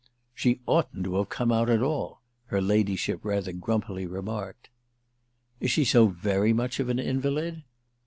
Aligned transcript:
"She 0.33 0.61
oughtn't 0.65 1.03
to 1.03 1.17
have 1.17 1.29
come 1.29 1.51
out 1.51 1.69
at 1.69 1.83
all," 1.83 2.23
her 2.47 2.59
ladyship 2.59 3.19
rather 3.21 3.51
grumpily 3.53 4.07
remarked. 4.07 4.71
"Is 5.59 5.69
she 5.69 5.85
so 5.85 6.07
very 6.07 6.53
much 6.53 6.79
of 6.79 6.89
an 6.89 6.97
invalid?" 6.97 7.61